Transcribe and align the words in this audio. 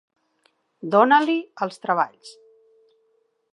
Dona-li 0.95 1.35
els 1.67 1.79
treballs. 1.85 2.35